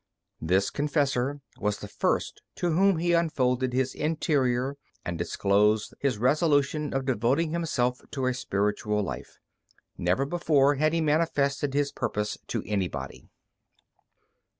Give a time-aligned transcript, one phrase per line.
[0.41, 6.91] This confessor was the first to whom he unfolded his interior, and disclosed his resolution
[6.91, 9.37] of devoting himself to a spiritual life.
[9.99, 13.29] Never before had he manifested his purpose to anybody.